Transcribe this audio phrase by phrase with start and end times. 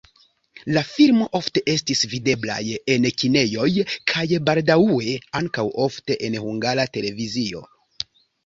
[0.75, 2.57] La filmo ofte estis videblaj
[2.95, 3.67] en kinejoj
[4.13, 7.67] kaj baldaŭe ankaŭ ofte en Hungara Televizio.